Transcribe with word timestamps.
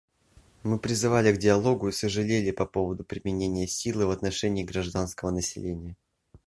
Мы 0.63 0.79
призывали 0.79 1.31
к 1.31 1.37
диалогу 1.37 1.89
и 1.89 1.91
сожалели 1.91 2.49
по 2.49 2.65
поводу 2.65 3.03
применения 3.03 3.67
силы 3.67 4.07
в 4.07 4.09
отношении 4.09 4.63
гражданского 4.63 5.29
населения. 5.29 5.95